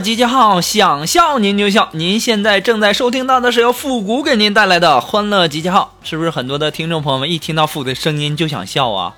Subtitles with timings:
[0.00, 1.88] 集结号，想笑您就笑。
[1.92, 9.14] 您现在正在收听到的是由复古给您带来的欢乐集结号，是不是很多的听众朋友们一听到复古的声音就想笑啊？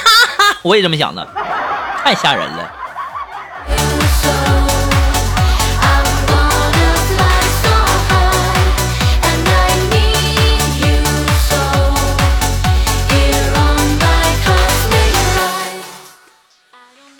[0.62, 1.26] 我也这么想的，
[2.02, 2.83] 太吓人了。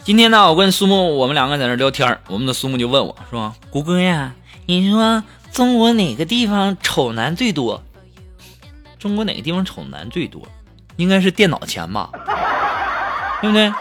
[0.04, 4.32] 今天呢，我跟苏木我们两个在那聊天我们的苏木就问我说：“谷歌呀，
[4.66, 7.82] 你说中国哪个地方丑男最多？
[8.98, 10.42] 中国哪个地方丑男最多？
[10.96, 12.10] 应该是电脑前吧，
[13.40, 13.72] 对不对？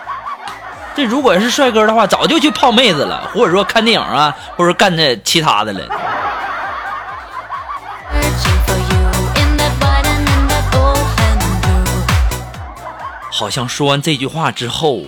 [0.95, 5.85] 这如果是帅哥的话，早就去泡妹子了，或者说看电影啊，或者干这其他的了。”
[13.29, 15.01] 好像说完这句话之后。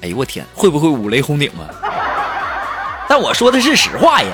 [0.00, 1.66] 哎呦我天，会不会五雷轰顶啊？
[3.08, 4.28] 但我说的是实话呀。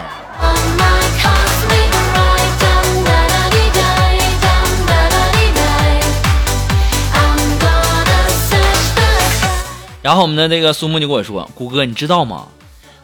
[10.02, 12.48] 然后我们的这个苏木就跟我说：“谷哥，你知道吗？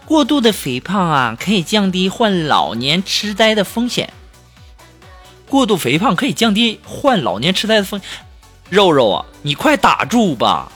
[0.05, 4.13] 过度的肥胖啊，可以降低患老年痴呆的风险。
[5.49, 8.03] 过度肥胖可以降低患老年痴呆的风。
[8.69, 10.71] 肉肉啊，你快打住吧！”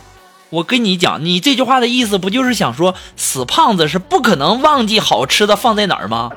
[0.54, 6.30] 我跟你讲，你这句话的意思不就是想说死胖子是不可能忘记好吃的放在哪儿吗？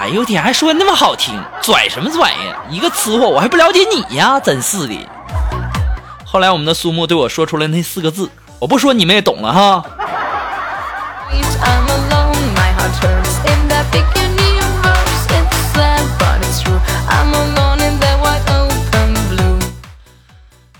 [0.00, 2.56] 哎呦天，还说那么好听，拽什么拽呀？
[2.70, 4.96] 一个吃货，我还不了解你呀，真是的。
[6.24, 9.84] 后来我们的苏木对我说出来那四个字，我不说你们也懂了哈。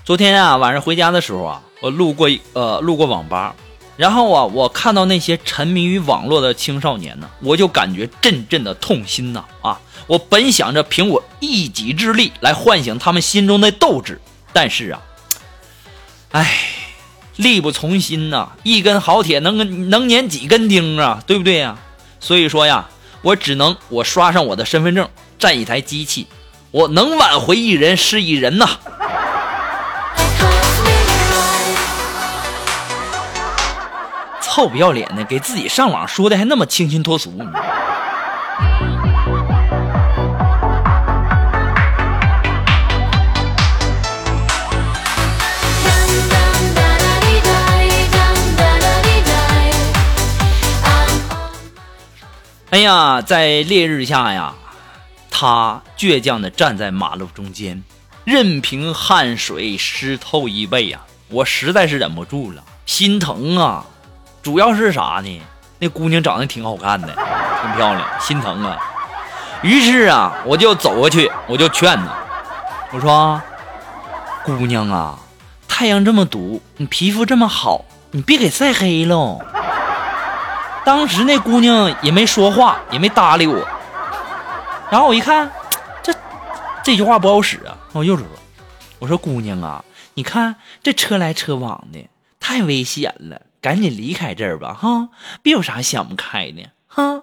[0.09, 3.55] 昨天啊，晚上回家的时候啊，我路过呃路过网吧，
[3.99, 9.79] 然后啊，我看到那些沉迷于网络的青少年呢，我就感觉阵阵的痛心呐啊！
[10.07, 14.19] 我本想着凭我一己之力来唤醒他们心中的斗志，
[14.55, 15.03] 但是啊，
[16.31, 16.59] 唉，
[17.37, 21.77] 力不从心呐，一根好铁能能粘几根钉啊，对不对呀？
[22.19, 22.89] 所以说呀，
[23.21, 25.07] 我只能我刷上我的身份证，
[25.39, 26.27] 占一台机器，
[26.71, 28.79] 我能挽回一人是一人呐。
[34.59, 37.33] 臭不要脸的，给自己上网说的还那么清新脱俗。
[52.71, 54.53] 哎呀，在烈日下呀，
[55.31, 57.85] 他倔强的站在马路中间，
[58.25, 63.87] 任凭汗水湿透衣背呀，我实在是忍不住了，心疼啊。
[64.43, 65.43] 主要是啥呢？
[65.81, 67.09] 那姑娘长得挺好看的，
[67.63, 68.77] 挺漂亮，心疼啊。
[69.63, 72.13] 于是啊，我就走过去，我就劝她，
[72.93, 73.41] 我说
[74.45, 75.19] ：“姑娘啊，
[75.69, 79.41] 太阳这么毒，你皮肤这么好，你别给晒黑喽。
[80.85, 83.67] ”当时那姑娘也没说话，也没搭理我。
[84.91, 85.51] 然后我一看，
[86.03, 86.15] 这
[86.83, 88.25] 这句话不好使啊，我又说
[88.99, 89.85] ：“我说姑娘啊，
[90.15, 92.09] 你看这车来车往的，
[92.41, 95.09] 太危险了。”赶紧离开这儿吧，哈！
[95.43, 97.23] 别有啥想不开的，哈！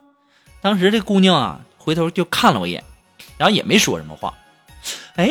[0.62, 2.84] 当时这姑娘啊，回头就看了我一眼，
[3.38, 4.34] 然后也没说什么话。
[5.16, 5.30] 哎，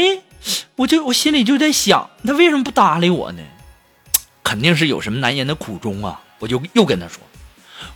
[0.77, 3.43] 我就我心里就在想，她为什么不搭理我呢？
[4.43, 6.21] 肯定是有什么难言的苦衷啊！
[6.39, 7.21] 我就又跟她说：“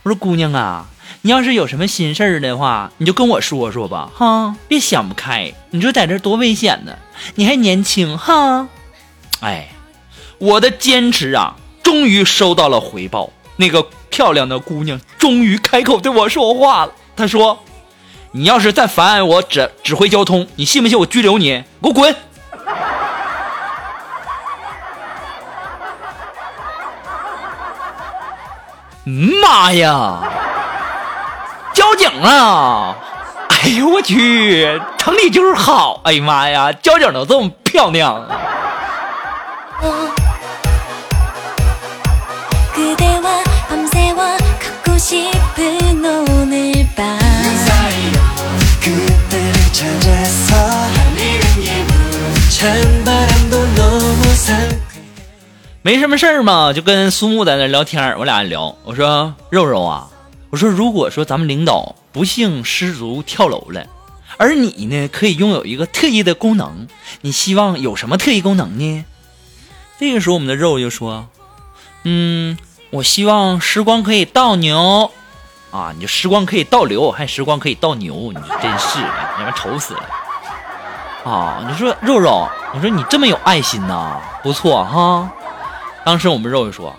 [0.03, 0.87] 我说姑娘啊，
[1.21, 4.55] 你要是有什么心事儿的话，你就跟我说说吧，哈！
[4.67, 6.97] 别想不开，你说在这多危险呢，
[7.35, 8.67] 你还年轻，哈！
[9.41, 9.69] 哎，
[10.37, 11.55] 我的坚持啊！”
[11.89, 16.91] 终于收到了回报，那个漂亮的姑娘终于开口对我说话了。
[17.17, 17.63] 她说
[18.31, 21.63] ：“你要是再妨碍我指指挥交通，你信不信我拘留你？
[21.81, 22.15] 给我滚！
[29.41, 30.19] 妈呀！
[31.73, 32.95] 交警啊！
[33.49, 36.01] 哎呦我去，城里就是好！
[36.03, 38.23] 哎呀妈呀，交警都这么漂亮！
[55.81, 60.09] 没什么事儿嘛，就跟苏木在那聊天我俩聊，我说肉肉啊，
[60.49, 63.87] 我说如果说咱们领导不幸失足跳楼了，
[64.37, 66.87] 而你呢可以拥有一个特异的功能，
[67.21, 69.05] 你希望有什么特异功能呢？
[69.97, 71.29] 这个时候我们的肉就说，
[72.03, 72.57] 嗯，
[72.89, 75.11] 我希望时光可以倒流，
[75.71, 78.99] 啊，你就时光可以倒流，还时光可以倒牛，你真是，
[79.37, 80.03] 你妈愁死了。
[81.25, 85.29] 啊，你说肉肉，我说你这么有爱心呐，不错哈。
[86.03, 86.95] 当时我们肉肉说：“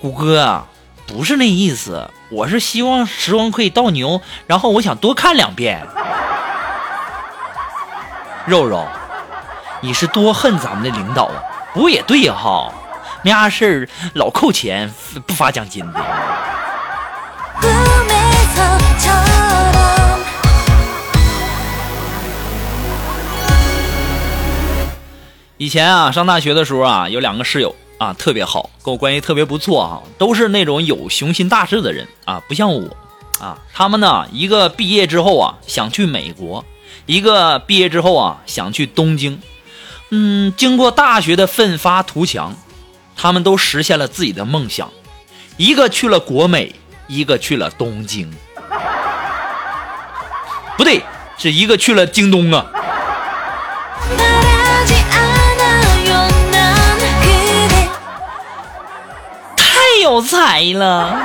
[0.00, 0.66] 谷哥啊，
[1.06, 5.84] 不是那意思，我是希望时光可以倒牛，然后我想多看两遍。”
[8.46, 8.86] 肉肉，
[9.80, 11.42] 你是多恨咱们的领导啊？
[11.72, 12.72] 不过也对哈，
[13.22, 14.92] 没啥事儿老扣钱
[15.26, 16.00] 不发奖金的。
[25.58, 27.74] 以前啊，上大学的时候啊，有两个室友。
[27.98, 32.96] 啊，特别好，跟我关系特别不错啊，都是那种有雄心大志的人啊，不像我
[33.38, 33.56] 啊。
[33.72, 36.64] 他们呢，一个毕业之后啊，想去美国；
[37.06, 39.40] 一个毕业之后啊，想去东京。
[40.10, 42.56] 嗯，经过大学的奋发图强，
[43.14, 44.90] 他们都实现了自己的梦想。
[45.56, 46.74] 一个去了国美，
[47.06, 48.28] 一个去了东京。
[50.82, 51.00] 不对，
[51.38, 52.66] 是一个去了京东啊。
[59.56, 61.16] 太有才了！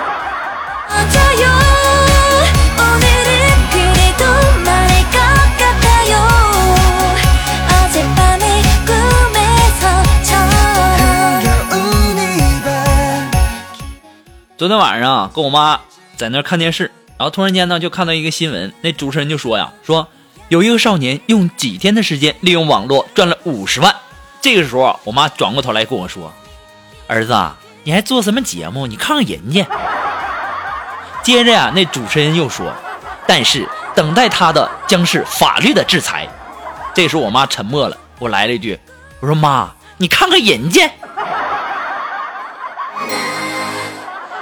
[14.56, 15.80] 昨天晚上跟我妈
[16.15, 20.07] 在那看电视，然后突然间呢就看到一个新闻，那主持人就说呀，说
[20.49, 23.95] 有一个少年用几天的时间利用网络赚了五十万。
[24.39, 26.31] 这个时候，我妈转过头来跟我说
[27.07, 27.35] ：“儿子。”
[27.83, 28.85] 你还做什么节目？
[28.85, 29.65] 你看看人家。
[31.23, 32.71] 接着呀，那主持人又说
[33.25, 36.27] ：“但是等待他的将是法律的制裁。”
[36.93, 38.77] 这时候我妈沉默了，我来了一句
[39.21, 40.89] ：“我说妈，你看看人家，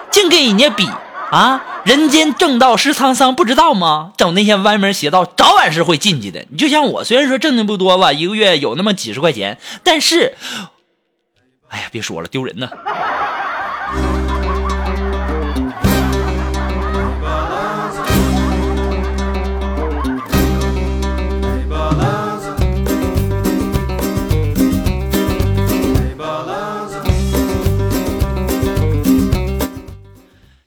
[0.09, 0.89] 净跟人家比
[1.35, 1.61] 啊！
[1.83, 4.13] 人间正道是沧桑，不知道吗？
[4.15, 6.45] 整那些歪门邪道，早晚是会进去的。
[6.49, 10.37] 你就像我，虽然说挣的不多吧，一个月有那么几十块钱，但是，
[11.67, 12.69] 哎呀，别说了，丢人呢。”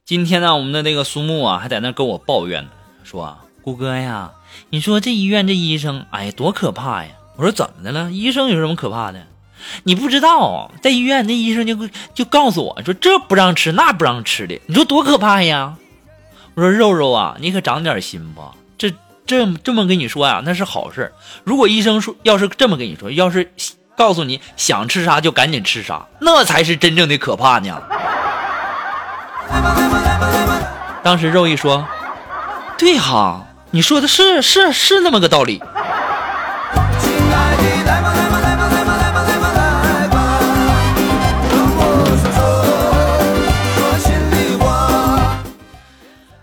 [0.08, 2.70] 今天呢，我们的那个苏木啊，还在那跟我抱怨呢，
[3.04, 4.30] 说：“谷哥呀，
[4.70, 8.10] 你说这医院这医生，哎呀，多可怕呀！”我说：“怎么的了？
[8.10, 9.26] 医生有什么可怕的？
[9.82, 11.76] 你不知道，在医院那医生就
[12.14, 15.74] 就告诉我说，这不让吃，那不让吃的，你说多可怕呀！”
[16.56, 18.90] 我说：“肉肉啊，你可长点心吧，这
[19.26, 21.12] 这这么跟你说呀，那是好事。
[21.44, 23.52] 如果医生说要是这么跟你说，要是
[23.94, 27.78] 告诉你想吃啥就赶紧吃啥，那才是真正的可怕呢。”
[31.08, 31.88] 当时肉一说
[32.76, 35.58] ：“对哈，你说的是是是那么个道理。”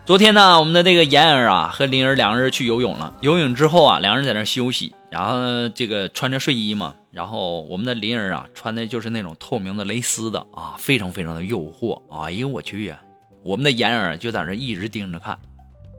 [0.04, 3.14] 昨天呢，我们的这个妍儿啊和灵儿两个人去游泳了。
[3.22, 12.02] 游泳之后啊，两个人在那休息，然后这个穿着睡衣嘛，然后我们的灵儿啊穿的就是那种透明的蕾丝的啊，非常非常的诱惑。
[12.10, 12.98] 哎呦我去呀！
[13.46, 15.38] 我们的妍儿就在那一直盯着看，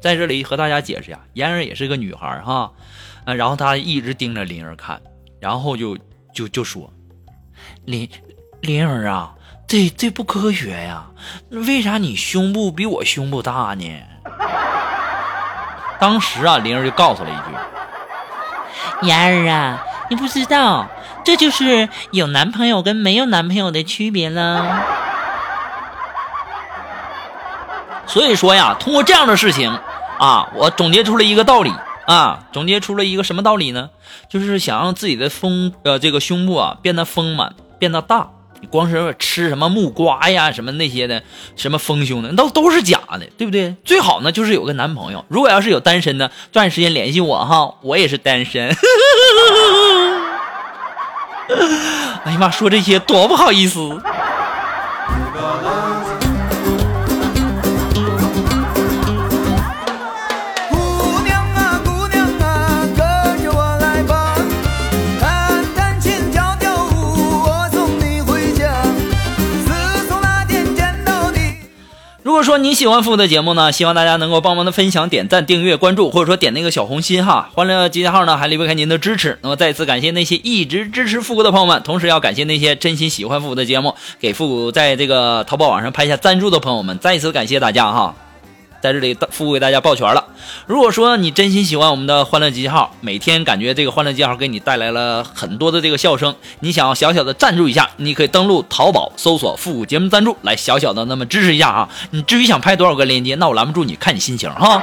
[0.03, 2.73] 在这里和大家解释呀，妍儿也是个女孩哈，
[3.25, 5.01] 啊，然后她一直盯着灵儿看，
[5.39, 5.97] 然后就
[6.35, 6.93] 就就说，
[7.85, 8.09] 灵
[8.63, 9.33] 灵儿啊，
[9.69, 11.07] 这这不科学呀，
[11.51, 14.03] 为啥你胸部比我胸部大呢？
[16.01, 17.35] 当时啊，灵儿就告诉了一
[19.07, 20.89] 句，妍儿啊，你不知道，
[21.25, 25.06] 这就是有男朋友跟没有男朋友的区别了。
[28.07, 29.71] 所以说呀，通过这样的事情，
[30.19, 31.73] 啊，我总结出了一个道理：
[32.07, 33.91] 啊，总结出了一个什么道理呢？
[34.31, 38.29] 就是想让自己的丰呃这个胸部啊变得丰满，变得大。
[38.59, 41.23] 你光是吃什么木瓜呀，什么那些的，
[41.57, 43.77] 什么丰胸的，都都是假的，对不对？
[43.85, 45.25] 最好呢就是有个男朋友。
[45.29, 48.75] 如果要是有单身的，抓紧时间联系我哈，我也是单身。
[52.25, 54.01] 哎呀妈，说这些多不好意思。
[72.37, 77.49] 如果说你喜欢复古的节目呢，希望大家能够帮忙的分享、点赞、订阅、关注，或者说点那个小红心哈。
[77.55, 88.15] 欢乐集结号呢还离不开您的支持，那么再次感谢那些一直支持复古的朋友们，同时要感谢那些真心喜欢复古的节目，给复古在这个淘宝网上拍下赞助的朋友们，再一次感谢大家哈。
[88.83, 90.26] 在这里，复古给大家抱拳了。
[90.67, 101.89] 如果说你真心喜欢我们的欢乐集结号，每天感觉这个欢乐集结号给你带来了很多的这个笑声，你想要小小的赞助一下，你可以登录淘宝搜索“复古节目赞助”来小小的那么支持一下啊。
[102.11, 104.83] 你至于想拍多少个链接，那我拦不住你，看你心情哈。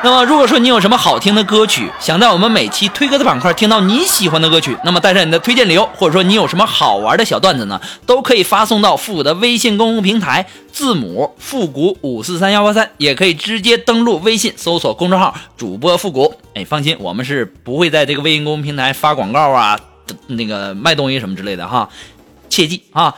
[0.00, 10.46] 那么如果说你有什么好听的歌曲，想在我们每期推歌的板块听到你喜欢的歌曲，那么带上你的推荐理由，或者说你有什么好玩的小段子呢，都可以发送到复古的微信公众平台，
[10.78, 16.32] 字母复古五四三幺八三，也可以直接登录微信搜索公众号主播复古。
[16.54, 19.76] 哎，放心，我们是不会在这个微信公众平台发广告啊，
[20.28, 21.88] 那个卖东西什么之类的哈，
[22.48, 23.16] 切记啊。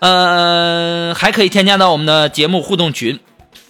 [0.00, 3.18] 呃，还可以添加到我们的节目互动群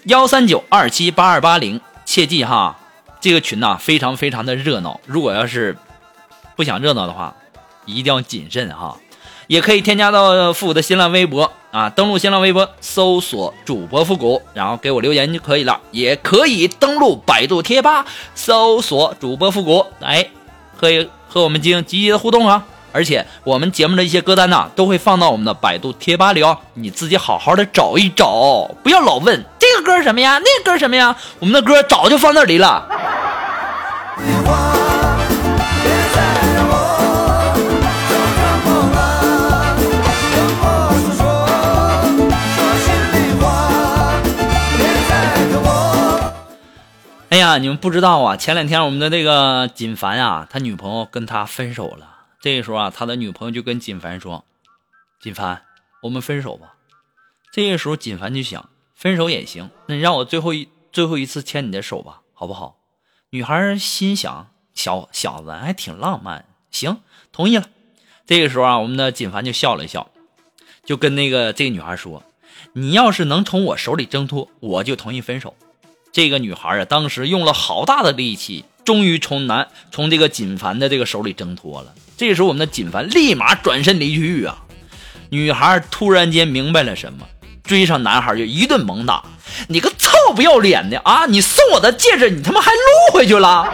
[0.03, 1.81] 幺三九二七八二八零。
[2.05, 2.77] 切记哈，
[3.21, 5.01] 这个群呐非常非常的热闹。
[5.07, 5.77] 如果要是
[6.57, 7.37] 不想热闹的话，
[7.87, 8.97] 一定要谨慎哈。
[9.47, 15.79] 也可以添加到复古的新浪微博啊，登录新浪微博搜索主播复古，然后给我留言就可以了。
[15.91, 20.27] 也可以登录百度贴吧搜索主播复古，哎
[20.81, 22.65] 可以和我们进行积极的互动啊。
[22.91, 32.89] 而且我们节目的一些歌单呐，都会放到我们的百度贴吧里哦，你自己好好的找一找，不要老问这个歌什么呀，那个歌什么呀，我们的歌早就放那里了。
[47.49, 52.27] 呀，你们不知道啊，前两天我们的这个锦凡啊，他女朋友跟他分手了。
[52.41, 54.45] 这个时候啊，他的女朋友就跟锦凡说
[55.19, 55.63] ：“锦凡，
[56.03, 56.75] 我们分手吧。”
[57.51, 62.77] 这个时候，锦凡就想，分手也行，那你让我最后一最后一次牵你的手吧，好不好？
[63.31, 67.01] 女孩心想，小小子还挺浪漫，行，
[67.33, 67.65] 同意了。
[68.27, 70.11] 这个时候啊，我们的锦凡就笑了一笑，
[70.85, 72.23] 就跟那个这个女孩说
[72.75, 75.57] ：“你要是能从我手里挣脱，我就同意分手。”
[76.19, 81.95] 这个女孩啊，当时用了好大的力气，终于从男从这个锦凡的这个手里挣脱了。
[82.17, 84.59] 这时候，我们的锦凡立马转身离去啊！
[85.31, 87.25] 女孩突然间明白了什么，
[87.63, 89.23] 追上男孩就一顿猛打
[89.71, 91.27] ：“你个臭不要脸的啊！
[91.27, 93.65] 你送我的戒指，你他妈还撸回去了！”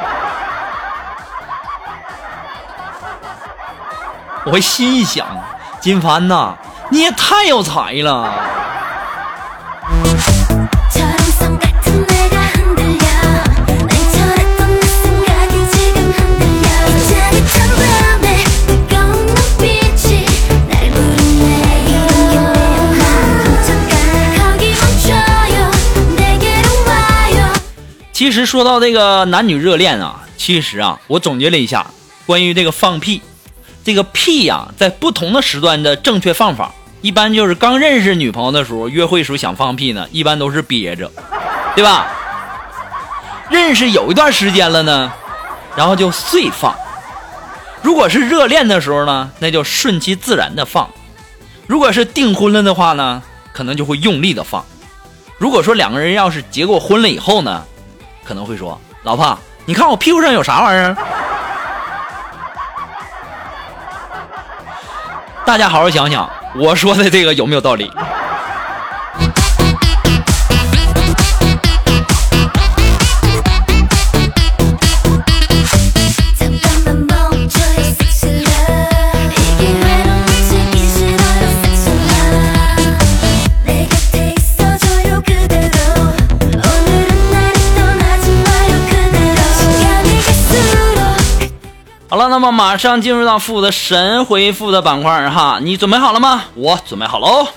[4.53, 5.27] 我心一想，
[5.81, 6.59] 锦凡呐，
[6.91, 8.31] 你也太有才了！
[28.25, 31.87] 其实说到这个男女热恋啊，其实啊，我总结了一下
[32.25, 33.21] 关于这个放屁，
[33.85, 41.13] 这个屁呀、在不同的时段的正确放法，一般就是刚认识女朋友的时候，约会时候想放屁呢，一般都是憋着，
[41.77, 42.07] 对吧？
[43.51, 45.13] 认识有一段时间了呢，
[45.77, 46.75] 然后就碎放。
[47.83, 50.89] 如果是热恋的时候呢，那就顺其自然的放；
[51.67, 54.65] 如果是订婚了的话呢，可能就会用力的放。
[55.37, 57.63] 如果说两个人要是结过婚了以后呢，
[58.25, 60.97] 可能会说：“老婆，你看我屁股上有啥玩意儿？”
[65.45, 67.93] 大家好好想想，我说的这个有没有道理？
[92.45, 96.45] 么马上进入到负责神回复的板块哈，你准备好了吗？
[96.55, 97.49] 我准备好了哦。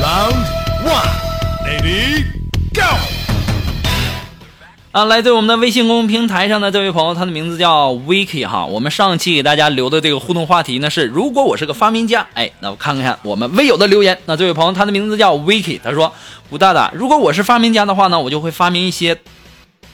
[0.00, 0.46] Round
[0.86, 1.10] one,
[4.92, 8.66] 啊，来自我们的微信公众平台上的这位朋友，他的名字叫 Vicky 哈。
[8.66, 14.18] 我们上期给大家留的这个互动话题呢是：如果我是个发明家，哎，那我看看我们微友的留言。
[14.26, 16.12] 那这位朋友，他的名字叫 Vicky，他说：
[16.50, 19.18] 吴大大，如果我是发明家的话呢，我就会发明一些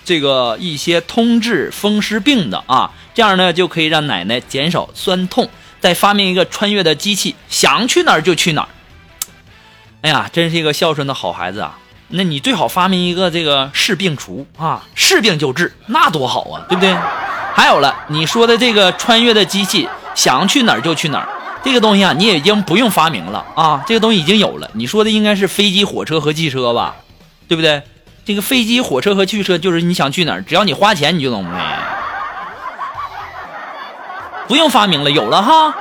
[0.04, 5.48] 这个一些通治风湿病的啊，这样呢就可以让奶奶减少酸痛。
[5.78, 8.68] 再发明一个穿越的机器，想去哪儿就去哪儿。
[10.00, 11.78] 哎呀，真是一个孝顺的好孩子啊！
[12.10, 16.96] 那你最好发明一个这个是病除啊，是病就治，那多好啊，对不对？
[17.54, 21.28] 还有了，你说的这个穿越的机器，想去哪儿就去哪儿，
[21.62, 24.70] 这个东西啊，你已经不用发明了啊，这个东西已经有了。
[24.72, 26.96] 你说的应该是飞机、火车和汽车吧，
[27.46, 27.82] 对不对？
[28.24, 31.50] 这个飞机、火车和汽车就是你想去哪儿，只要你花钱你就能飞，
[34.46, 35.74] 不用发明了，有了哈。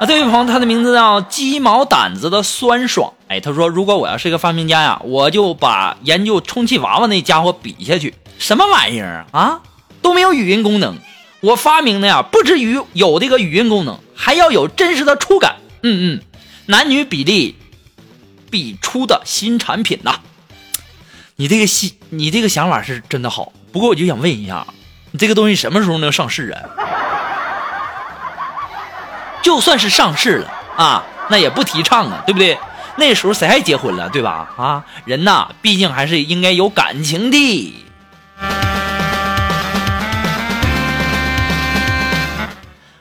[0.00, 3.12] 啊，这位朋友，他的名字叫鸡毛掸子的酸爽。
[3.28, 8.14] 哎，他说，如果我要是一个发明家呀，我就把研究充气娃娃那家伙比下去。
[8.38, 9.60] 什么玩意儿啊？
[10.00, 10.96] 都没有语音功能。
[11.40, 15.56] 我发明的呀，不止于有这个语音功能，还要有真实的触感。
[15.82, 16.22] 嗯嗯，
[16.66, 17.56] 男女比例
[18.48, 20.20] 比出的新产品呐。
[21.34, 23.52] 你这个新，你这个想法是真的好。
[23.72, 24.66] 不过我就想问一下，
[25.10, 26.62] 你这个东西什么时候能上市啊？
[29.42, 32.56] 就算是上市了啊，那也不提倡啊，对不对？
[32.98, 34.48] 那时候谁还结婚了，对吧？
[34.56, 37.74] 啊，人呐，毕竟还是应该有感情的。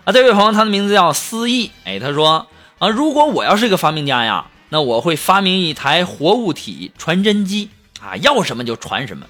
[0.03, 1.71] 啊，这位朋友，他的名字叫思义。
[1.85, 2.47] 哎，他说
[2.79, 7.69] 啊，如果我要是一个发明家呀，那我会发明一台活物体传真机
[8.01, 9.25] 啊，要什么就传什么，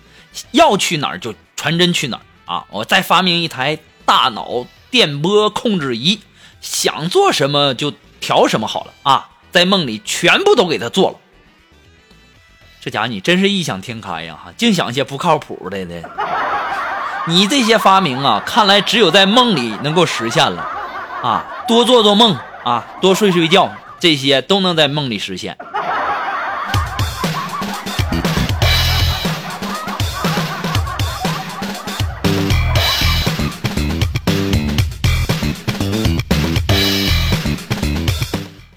[0.51, 2.65] 要去哪儿就传真去哪儿啊。
[2.71, 6.19] 我再发明一台大脑电波控制仪。
[6.61, 11.15] 想做什么就调什么好了啊，在梦里全部都给他做了。
[12.81, 16.03] 这家伙你真是异想天开呀，哈，净想些不靠谱的的。
[17.25, 20.61] 你这些发明啊，看来只有在梦里能够实现了
[21.23, 21.45] 啊。
[21.69, 25.57] 多做做梦啊，多睡睡觉，这些都能在梦里实现。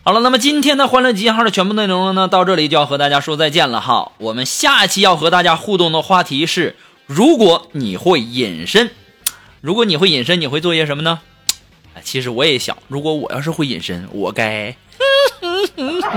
[0.09, 4.13] 好了，那么今天的欢乐集结号的全部内容呢，到这里就要和大家说再见了哈。
[4.17, 8.89] 我们下期要和大家互动的话题是：如果你会隐身，
[9.61, 11.19] 如果你会隐身，你会做些什么呢？
[11.95, 14.75] 哎，其实我也想，如果我要是会隐身，我该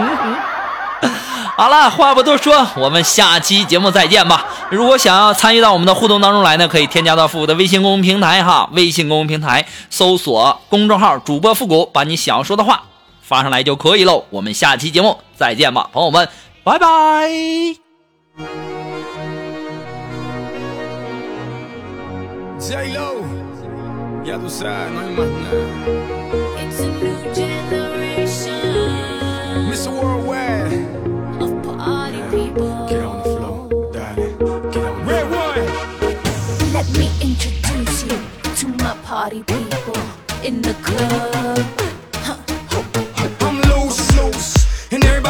[1.57, 4.45] 好了，话不多说，我们下期节目再见吧。
[4.69, 12.83] 如果想要参与到我们的互动当中来呢，可以添加到复古的微信公众平台哈，微信公众平台搜索公众号主播复古，把你想要说的话。
[13.31, 16.27] 发上来就可以喽，我们下期节目再见吧，朋友们，
[16.65, 17.31] 拜拜。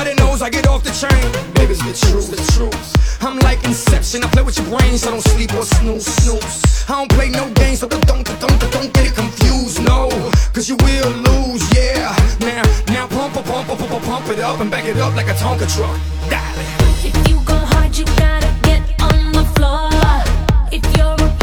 [0.02, 1.54] Everybody knows I get off the train.
[1.54, 3.22] Baby's the truth, the truth.
[3.22, 6.86] I'm like Inception, I play with your brains, I don't sleep or snooze, snooze.
[6.90, 10.10] I don't play no games, so don't, don't, don't, don't get it confused, no,
[10.54, 12.16] cause you will lose, yeah.
[12.40, 15.28] Now, now pump, pump, pump, pump, pump, pump it up and back it up like
[15.28, 15.98] a Tonka truck.
[16.30, 16.66] Darling.
[17.06, 19.90] If you go hard, you gotta get on the floor.
[20.72, 21.41] If you're a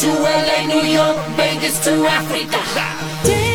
[0.00, 3.47] to LA, New York, Vegas to Africa.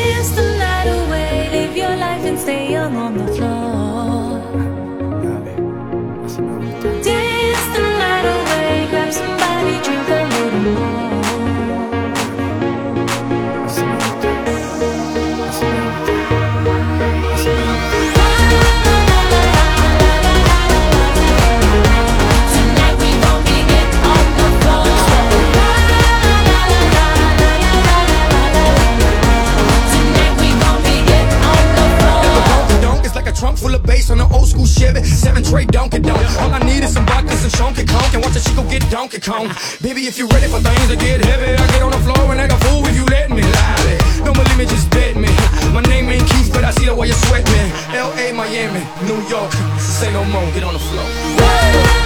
[34.66, 35.04] School Chevy.
[35.04, 36.20] Seven tray Donkey Donk.
[36.42, 39.20] All I need is some vodka, some Shonky Conk, and watch a chico get Donkey
[39.20, 39.50] Kong.
[39.82, 42.42] Baby, if you're ready for things to get heavy, I get on the floor and
[42.42, 43.42] act a fool if you let me.
[43.42, 43.98] Lie.
[44.24, 45.30] Don't believe me, just bet me.
[45.74, 47.62] My name ain't Keith, but I see the way you sweat me.
[47.96, 49.52] L.A., Miami, New York.
[49.80, 52.03] Say no more, get on the floor.